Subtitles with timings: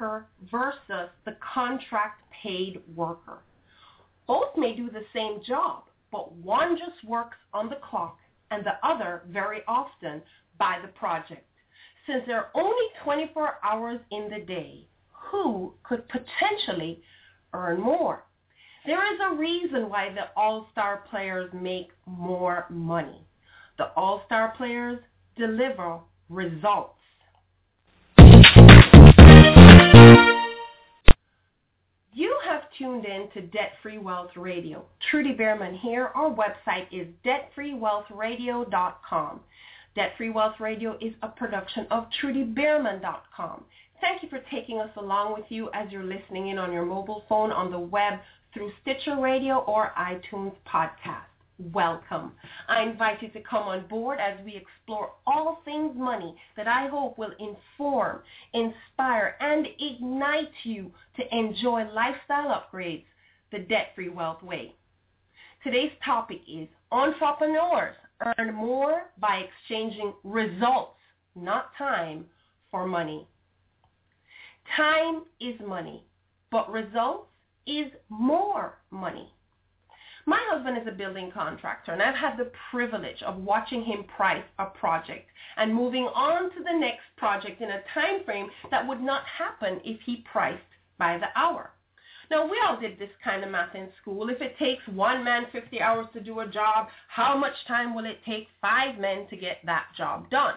[0.00, 3.38] Worker versus the contract paid worker.
[4.26, 8.16] Both may do the same job, but one just works on the clock
[8.50, 10.22] and the other very often
[10.58, 11.46] by the project.
[12.06, 17.02] Since there are only 24 hours in the day, who could potentially
[17.52, 18.24] earn more?
[18.86, 23.26] There is a reason why the all-star players make more money.
[23.76, 24.98] The all-star players
[25.36, 26.99] deliver results.
[32.12, 34.84] You have tuned in to Debt Free Wealth Radio.
[35.10, 36.10] Trudy Beerman here.
[36.16, 39.40] Our website is debtfreewealthradio.com.
[39.94, 43.62] Debt Free Wealth Radio is a production of trudybeerman.com.
[44.00, 47.22] Thank you for taking us along with you as you're listening in on your mobile
[47.28, 48.18] phone, on the web,
[48.52, 51.29] through Stitcher Radio or iTunes Podcast.
[51.60, 52.32] Welcome.
[52.68, 56.88] I invite you to come on board as we explore all things money that I
[56.88, 58.20] hope will inform,
[58.54, 63.04] inspire, and ignite you to enjoy lifestyle upgrades
[63.52, 64.74] the debt-free wealth way.
[65.62, 67.96] Today's topic is entrepreneurs
[68.38, 70.96] earn more by exchanging results,
[71.36, 72.24] not time,
[72.70, 73.26] for money.
[74.76, 76.04] Time is money,
[76.50, 77.28] but results
[77.66, 79.30] is more money.
[80.26, 84.44] My husband is a building contractor, and I've had the privilege of watching him price
[84.58, 89.00] a project and moving on to the next project in a time frame that would
[89.00, 90.62] not happen if he priced
[90.98, 91.72] by the hour.
[92.30, 94.28] Now, we all did this kind of math in school.
[94.28, 98.04] If it takes one man 50 hours to do a job, how much time will
[98.04, 100.54] it take five men to get that job done?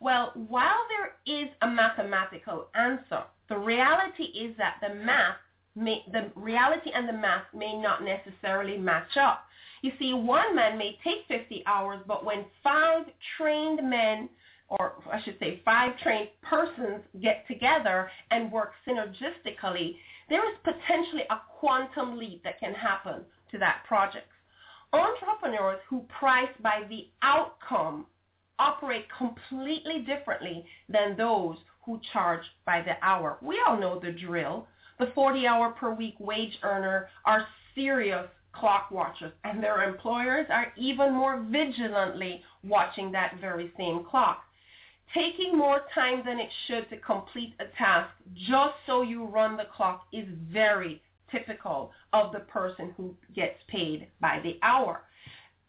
[0.00, 5.38] Well, while there is a mathematical answer, the reality is that the math
[5.78, 9.44] may, the reality and the math may not necessarily match up.
[9.82, 14.28] You see, one man may take 50 hours, but when five trained men,
[14.68, 19.96] or I should say five trained persons get together and work synergistically,
[20.28, 24.28] there is potentially a quantum leap that can happen to that project.
[24.92, 28.06] Entrepreneurs who price by the outcome
[28.58, 33.38] operate completely differently than those who charge by the hour.
[33.40, 34.66] We all know the drill.
[34.98, 41.14] The 40-hour per week wage earner are serious clock watchers, and their employers are even
[41.14, 44.42] more vigilantly watching that very same clock.
[45.14, 49.66] Taking more time than it should to complete a task just so you run the
[49.74, 55.02] clock is very typical of the person who gets paid by the hour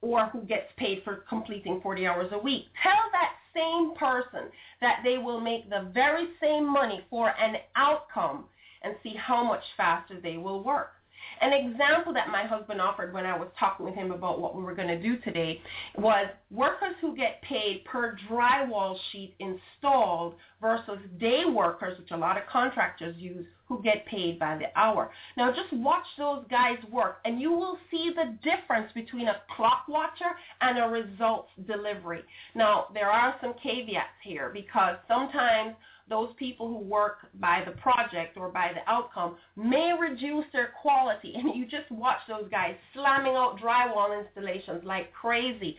[0.00, 2.66] or who gets paid for completing 40 hours a week.
[2.82, 4.50] Tell that same person
[4.80, 8.44] that they will make the very same money for an outcome
[8.86, 10.92] and see how much faster they will work.
[11.40, 14.62] An example that my husband offered when I was talking with him about what we
[14.62, 15.60] were going to do today
[15.98, 22.38] was workers who get paid per drywall sheet installed versus day workers, which a lot
[22.38, 25.10] of contractors use, who get paid by the hour.
[25.36, 29.86] Now just watch those guys work and you will see the difference between a clock
[29.88, 32.22] watcher and a results delivery.
[32.54, 35.74] Now there are some caveats here because sometimes
[36.08, 41.34] those people who work by the project or by the outcome may reduce their quality.
[41.36, 45.76] And you just watch those guys slamming out drywall installations like crazy.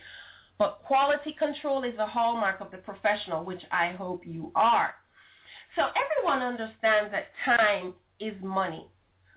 [0.58, 4.94] But quality control is a hallmark of the professional, which I hope you are.
[5.76, 8.86] So everyone understands that time is money.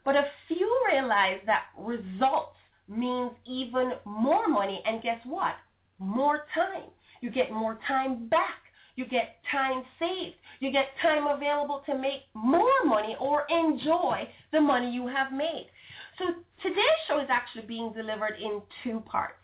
[0.04, 4.82] But a few realize that results means even more money.
[4.86, 5.56] And guess what?
[6.00, 6.90] More time.
[7.22, 8.61] You get more time back.
[8.96, 10.36] You get time saved.
[10.60, 15.70] You get time available to make more money or enjoy the money you have made.
[16.18, 16.26] So
[16.62, 19.36] today's show is actually being delivered in two parts.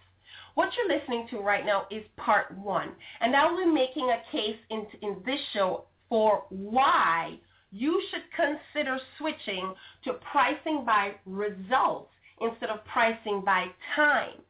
[0.55, 2.91] What you're listening to right now is part one.
[3.21, 7.39] And I will be making a case in, in this show for why
[7.71, 9.73] you should consider switching
[10.03, 12.11] to pricing by results
[12.41, 14.41] instead of pricing by time.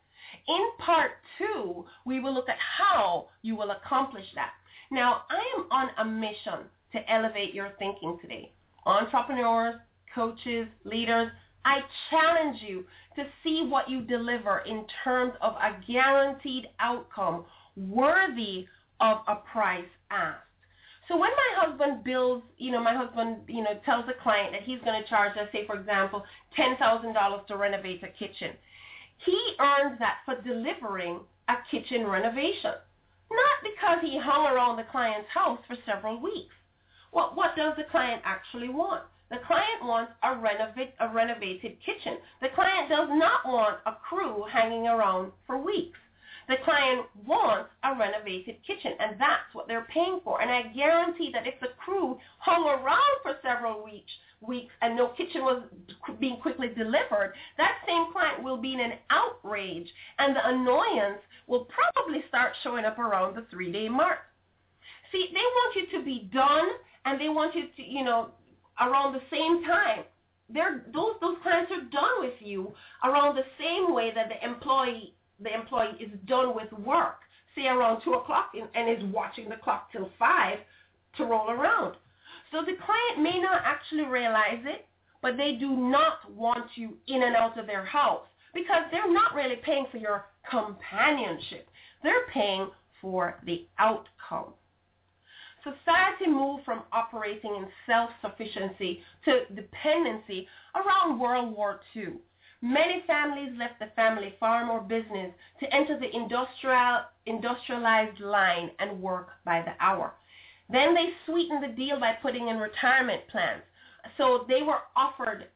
[0.48, 4.52] In part two, we will look at how you will accomplish that.
[4.90, 8.52] Now, I am on a mission to elevate your thinking today.
[8.86, 9.76] Entrepreneurs,
[10.14, 11.30] coaches, leaders,
[11.66, 12.86] I challenge you
[13.18, 17.44] to see what you deliver in terms of a guaranteed outcome
[17.76, 18.68] worthy
[19.02, 20.44] of a price asked.
[21.08, 24.64] So when my husband bills, you know, my husband, you know, tells a client that
[24.64, 26.24] he's going to charge, let's say, for example,
[26.58, 28.52] $10,000 to renovate a kitchen,
[29.26, 31.20] he earns that for delivering
[31.50, 32.74] a kitchen renovation.
[33.32, 36.56] Not because he hung around the client's house for several weeks.
[37.12, 39.04] Well, what does the client actually want?
[39.30, 42.18] The client wants a, renovate, a renovated kitchen.
[42.42, 46.00] The client does not want a crew hanging around for weeks.
[46.48, 50.42] The client wants a renovated kitchen, and that's what they're paying for.
[50.42, 55.10] And I guarantee that if the crew hung around for several weeks, weeks and no
[55.10, 55.64] kitchen was
[56.20, 61.66] being quickly delivered, that same client will be in an outrage, and the annoyance will
[61.66, 64.20] probably start showing up around the three-day mark.
[65.12, 66.68] See, they want you to be done,
[67.06, 68.30] and they want you to, you know,
[68.80, 70.04] around the same time.
[70.50, 72.74] They're, those those clients are done with you
[73.04, 77.20] around the same way that the employee the employee is done with work,
[77.56, 80.60] say around two o'clock, and, and is watching the clock till five
[81.18, 81.96] to roll around.
[82.52, 84.86] So the client may not actually realize it,
[85.22, 89.34] but they do not want you in and out of their house because they're not
[89.36, 91.68] really paying for your companionship.
[92.04, 92.70] They're paying
[93.02, 94.54] for the outcome.
[95.64, 102.14] Society moved from operating in self-sufficiency to dependency around World War II.
[102.62, 109.02] Many families left the family farm or business to enter the industrial, industrialized line and
[109.02, 110.14] work by the hour.
[110.70, 113.62] Then they sweetened the deal by putting in retirement plans.
[114.18, 115.48] So they were offered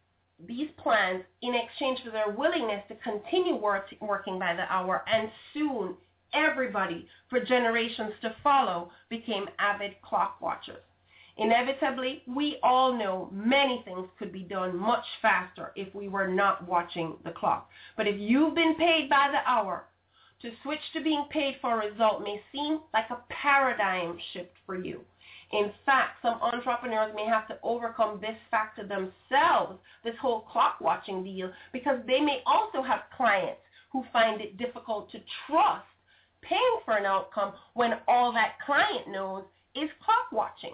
[0.48, 5.30] these plans in exchange for their willingness to continue work, working by the hour, and
[5.53, 5.95] soon
[6.33, 10.83] everybody for generations to follow became avid clock watchers.
[11.38, 16.68] Inevitably, we all know many things could be done much faster if we were not
[16.68, 17.69] watching the clock.
[17.95, 19.86] But if you've been paid by the hour,
[20.42, 24.75] to switch to being paid for a result may seem like a paradigm shift for
[24.75, 25.01] you.
[25.54, 31.24] In fact, some entrepreneurs may have to overcome this factor themselves, this whole clock watching
[31.24, 33.62] deal, because they may also have clients
[33.92, 35.86] who find it difficult to trust
[36.42, 39.44] paying for an outcome when all that client knows
[39.75, 40.74] is clock watching.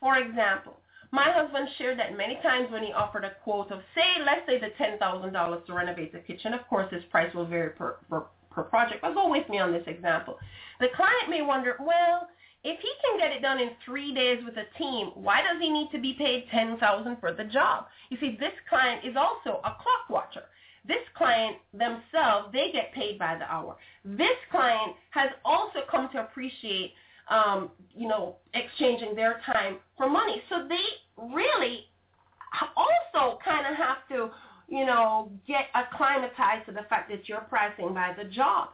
[0.00, 0.78] For example,
[1.10, 4.58] my husband shared that many times when he offered a quote of, say, let's say
[4.58, 8.64] the $10,000 to renovate the kitchen, of course his price will vary per, per, per
[8.64, 10.38] project, but go with me on this example.
[10.80, 12.28] The client may wonder, well,
[12.64, 15.70] if he can get it done in three days with a team, why does he
[15.70, 17.86] need to be paid $10,000 for the job?
[18.10, 20.42] You see, this client is also a clock watcher.
[20.86, 23.76] This client themselves, they get paid by the hour.
[24.04, 26.92] This client has also come to appreciate,
[27.28, 30.42] um, you know, exchanging their time for money.
[30.48, 31.86] So they really
[32.76, 34.30] also kind of have to,
[34.68, 38.68] you know, get acclimatized to the fact that you're pricing by the job.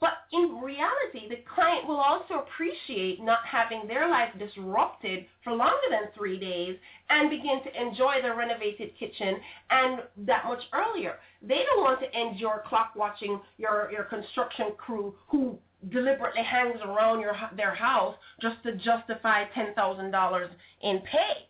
[0.00, 5.86] But in reality, the client will also appreciate not having their life disrupted for longer
[5.90, 6.76] than three days
[7.08, 9.36] and begin to enjoy the renovated kitchen
[9.70, 11.16] and that much earlier.
[11.40, 15.58] They don't want to end your clock watching your, your construction crew who
[15.90, 20.48] deliberately hangs around your, their house just to justify $10,000
[20.82, 21.48] in pay.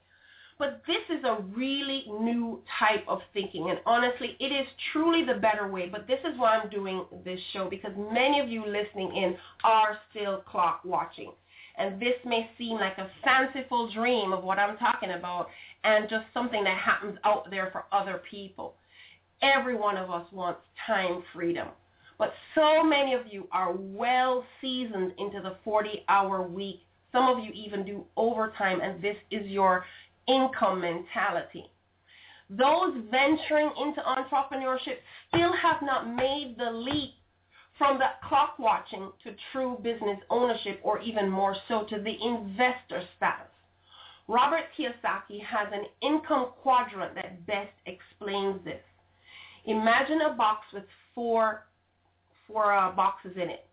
[0.59, 3.71] But this is a really new type of thinking.
[3.71, 5.89] And honestly, it is truly the better way.
[5.89, 9.99] But this is why I'm doing this show because many of you listening in are
[10.11, 11.33] still clock watching.
[11.77, 15.49] And this may seem like a fanciful dream of what I'm talking about
[15.83, 18.77] and just something that happens out there for other people.
[19.43, 21.69] Every one of us wants time freedom.
[22.19, 26.81] But so many of you are well seasoned into the 40-hour week.
[27.13, 29.85] Some of you even do overtime, and this is your
[30.29, 31.71] income mentality.
[32.51, 37.15] Those venturing into entrepreneurship still have not made the leap
[37.79, 43.03] from the clock watching to true business ownership or even more so to the investor
[43.17, 43.49] status.
[44.29, 48.81] Robert Kiyosaki has an income quadrant that best explains this.
[49.67, 51.67] Imagine a box with four,
[52.47, 53.67] four uh, boxes in it.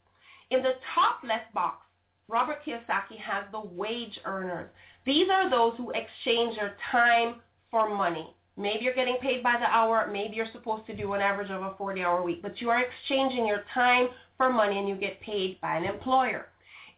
[0.50, 1.86] In the top left box,
[2.28, 4.70] Robert Kiyosaki has the wage earners,
[5.06, 7.36] these are those who exchange their time
[7.72, 8.36] for money.
[8.58, 10.08] Maybe you're getting paid by the hour.
[10.12, 13.48] Maybe you're supposed to do an average of a 40-hour week, but you are exchanging
[13.48, 16.48] your time for money and you get paid by an employer.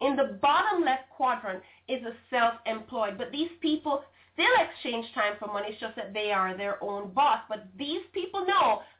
[0.01, 4.03] In the bottom left quadrant is a self-employed, but these people
[4.33, 5.67] still exchange time for money.
[5.69, 7.39] It's just that they are their own boss.
[7.47, 8.45] But these people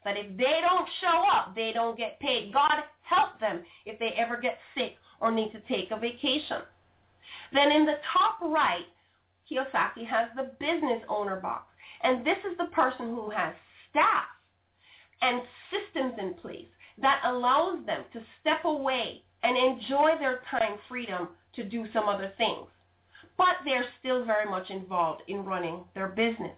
[0.04, 2.52] that if they don't show up, they don't get paid.
[2.52, 6.62] God help them if they ever get sick or need to take a vacation.
[7.52, 8.86] Then in the top right
[9.50, 11.64] Kiyosaki has the business owner box.
[12.02, 13.54] And this is the person who has
[13.90, 14.24] staff
[15.22, 16.66] and systems in place
[17.00, 22.32] that allows them to step away and enjoy their time freedom to do some other
[22.36, 22.66] things.
[23.36, 26.56] But they're still very much involved in running their business.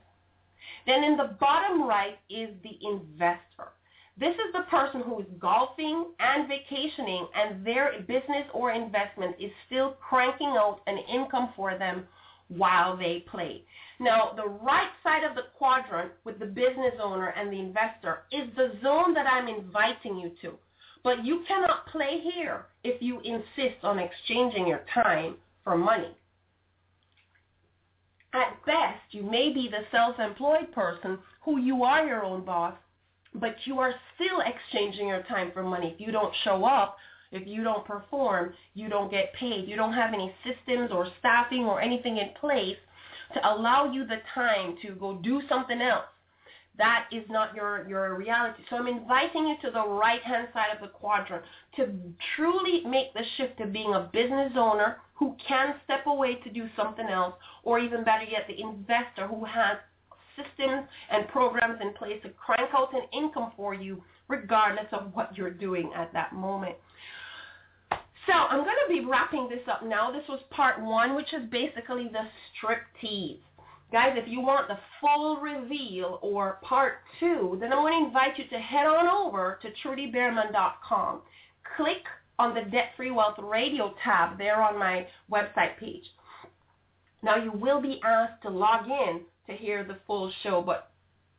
[0.87, 3.73] Then in the bottom right is the investor.
[4.19, 9.51] This is the person who is golfing and vacationing and their business or investment is
[9.67, 12.07] still cranking out an income for them
[12.49, 13.63] while they play.
[13.99, 18.49] Now, the right side of the quadrant with the business owner and the investor is
[18.57, 20.55] the zone that I'm inviting you to.
[21.03, 26.17] But you cannot play here if you insist on exchanging your time for money.
[28.37, 32.75] At best, you may be the self-employed person who you are your own boss,
[33.35, 35.95] but you are still exchanging your time for money.
[35.95, 36.99] If you don't show up,
[37.33, 39.67] if you don't perform, you don't get paid.
[39.67, 42.77] You don't have any systems or staffing or anything in place
[43.33, 46.05] to allow you the time to go do something else.
[46.79, 48.63] That is not your, your reality.
[48.69, 51.43] So I'm inviting you to the right-hand side of the quadrant
[51.77, 51.89] to
[52.35, 56.69] truly make the shift to being a business owner who can step away to do
[56.77, 59.79] something else, or even better yet, the investor who has
[60.37, 65.35] systems and programs in place to crank out an income for you regardless of what
[65.37, 66.77] you're doing at that moment.
[67.91, 70.11] So I'm going to be wrapping this up now.
[70.11, 73.39] This was part one, which is basically the strip tease.
[73.93, 78.37] Guys, if you want the full reveal or part two, then I want to invite
[78.37, 81.23] you to head on over to trudybeerman.com.
[81.77, 82.03] Click
[82.39, 86.05] on the Debt Free Wealth Radio tab there on my website page.
[87.23, 90.91] Now you will be asked to log in to hear the full show, but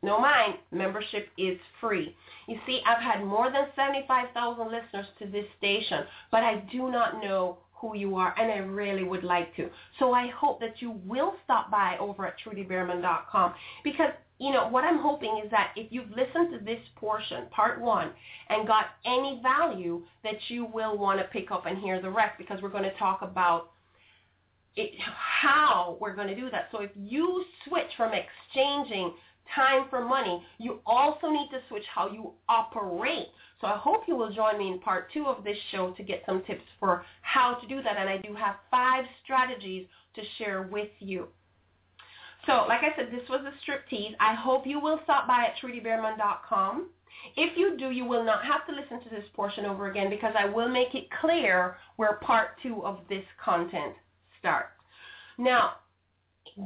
[0.02, 2.16] no mind, membership is free.
[2.46, 7.20] You see, I've had more than 75,000 listeners to this station, but I do not
[7.20, 9.68] know who you are, and I really would like to.
[9.98, 13.54] So I hope that you will stop by over at trudybeerman.com
[13.84, 17.80] because, you know, what I'm hoping is that if you've listened to this portion, part
[17.80, 18.10] one,
[18.48, 22.36] and got any value, that you will want to pick up and hear the rest
[22.38, 23.70] because we're going to talk about
[24.76, 26.68] it, how we're going to do that.
[26.72, 29.12] So if you switch from exchanging
[29.54, 33.28] time for money, you also need to switch how you operate.
[33.60, 36.22] So I hope you will join me in part two of this show to get
[36.26, 37.96] some tips for how to do that.
[37.96, 41.28] And I do have five strategies to share with you.
[42.46, 44.14] So like I said, this was a strip tease.
[44.20, 46.90] I hope you will stop by at trudybeerman.com.
[47.36, 50.34] If you do, you will not have to listen to this portion over again because
[50.38, 53.94] I will make it clear where part two of this content
[54.38, 54.70] starts.
[55.36, 55.74] Now,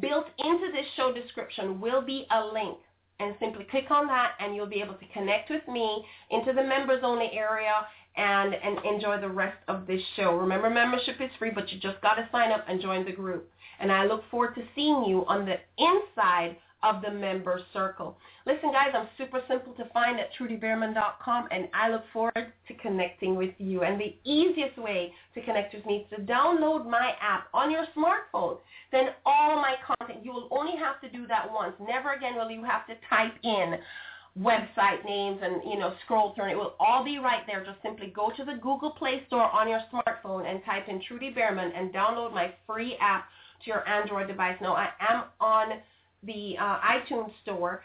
[0.01, 2.79] built into this show description will be a link
[3.23, 6.63] and simply click on that and you'll be able to connect with me into the
[6.63, 7.87] members only area
[8.17, 10.35] and, and enjoy the rest of this show.
[10.37, 13.49] Remember, membership is free, but you just got to sign up and join the group.
[13.81, 18.17] And I look forward to seeing you on the inside of the member circle.
[18.47, 23.37] Listen, guys, I'm super simple to find at trudybeerman.com, and I look forward to connecting
[23.37, 23.83] with you.
[23.83, 27.87] And the easiest way to connect with me is to download my app on your
[27.97, 28.59] smartphone.
[28.91, 31.75] Then all my content, you will only have to do that once.
[31.81, 33.79] Never again will you have to type in
[34.39, 37.77] website names and you know scroll through and it will all be right there just
[37.83, 41.71] simply go to the google play store on your smartphone and type in trudy beerman
[41.77, 43.27] and download my free app
[43.63, 45.81] to your android device now i am on
[46.23, 47.83] the uh, iTunes store,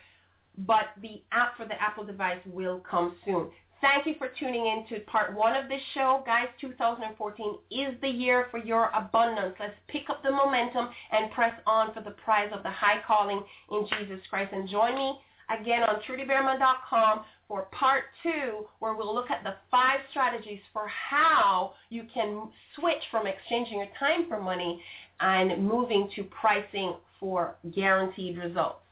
[0.60, 3.50] but the app for the Apple device will come soon.
[3.80, 6.24] Thank you for tuning in to part one of this show.
[6.26, 9.56] Guys, 2014 is the year for your abundance.
[9.60, 13.44] Let's pick up the momentum and press on for the prize of the high calling
[13.72, 14.52] in Jesus Christ.
[14.52, 15.20] And join me
[15.52, 21.74] again on trudybeerman.com for part two, where we'll look at the five strategies for how
[21.90, 24.82] you can switch from exchanging your time for money
[25.20, 28.87] and moving to pricing for guaranteed results.